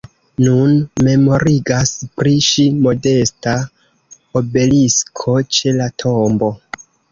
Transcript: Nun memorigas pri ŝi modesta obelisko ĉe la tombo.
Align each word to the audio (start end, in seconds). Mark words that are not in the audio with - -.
Nun 0.43 0.71
memorigas 1.07 1.91
pri 2.21 2.31
ŝi 2.47 2.65
modesta 2.87 3.55
obelisko 4.43 5.39
ĉe 5.61 5.77
la 5.81 5.93
tombo. 6.05 6.53